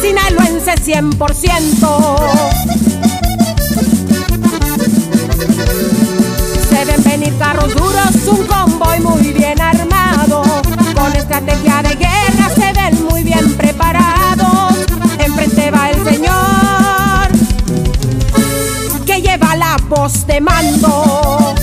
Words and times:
sinaloense 0.00 0.74
100%. 0.74 1.88
Se 6.68 6.84
ven 6.84 7.02
venir 7.04 7.36
carros 7.38 7.74
duros, 7.74 8.14
un 8.26 8.46
convoy 8.46 9.00
muy 9.00 9.32
bien 9.32 9.60
armado. 9.60 10.42
Con 10.94 11.12
estrategia 11.16 11.82
de 11.82 11.96
guerra 11.96 12.50
se 12.54 12.72
ven 12.72 13.04
muy 13.08 13.22
bien 13.22 13.54
preparados. 13.56 14.76
Enfrente 15.18 15.70
va 15.70 15.90
el 15.90 16.04
señor 16.04 17.30
que 19.04 19.20
lleva 19.20 19.56
la 19.56 19.76
voz 19.88 20.26
de 20.26 20.40
mando. 20.40 21.54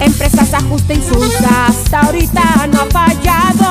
Empresas 0.00 0.54
ajuste 0.54 0.94
insulta, 0.94 1.66
hasta 1.66 2.00
ahorita 2.00 2.66
no 2.72 2.80
ha 2.80 2.86
fallado. 2.86 3.65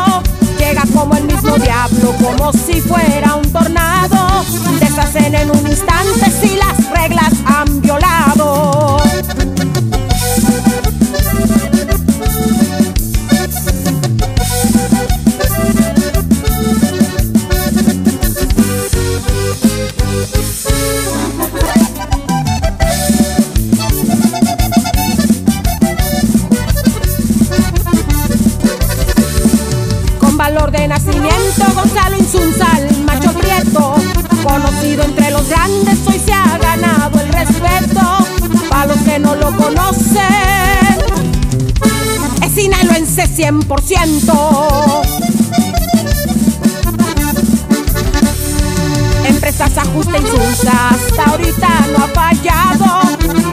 Como 1.05 1.17
el 1.17 1.25
mismo 1.25 1.55
diablo, 1.57 2.15
como 2.19 2.51
si 2.51 2.81
fuera 2.81 3.35
un 3.35 3.51
tornado. 3.51 4.43
Deshacen 4.79 5.35
en 5.35 5.51
un 5.51 5.67
instante 5.67 6.31
si 6.31 6.54
Con 30.55 30.63
valor 30.63 30.79
de 30.79 30.87
nacimiento, 30.87 31.65
Gonzalo 31.73 32.17
Insunza, 32.17 32.65
el 32.77 33.03
macho 33.03 33.33
prieto. 33.33 33.95
Conocido 34.41 35.03
entre 35.03 35.31
los 35.31 35.49
grandes, 35.49 35.99
hoy 36.07 36.17
se 36.17 36.31
ha 36.31 36.57
ganado 36.57 37.19
el 37.19 37.27
respeto. 37.33 38.01
Para 38.69 38.85
los 38.85 38.97
que 38.99 39.19
no 39.19 39.35
lo 39.35 39.53
conocen, 39.57 40.23
es 42.41 42.51
sinaloense 42.53 43.27
100%. 43.27 45.01
Empresas 49.27 49.77
ajuste 49.77 50.17
Insunza, 50.19 50.89
hasta 50.89 51.23
ahorita 51.31 51.67
no 51.97 52.05
ha 52.05 52.07
fallado. 52.07 53.01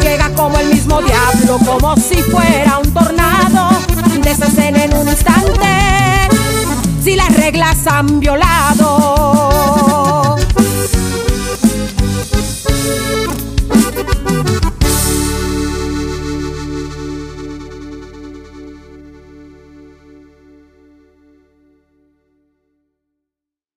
Llega 0.00 0.30
como 0.34 0.56
el 0.58 0.68
mismo 0.68 1.02
diablo, 1.02 1.58
como 1.66 1.96
si 1.96 2.22
fuera 2.22 2.78
un 2.78 2.94
tornado. 2.94 3.70
Deshacen 4.22 4.76
en 4.76 4.96
un 4.96 5.08
instante 5.08 5.31
reglas 7.44 7.86
han 7.88 8.20
violado. 8.20 8.81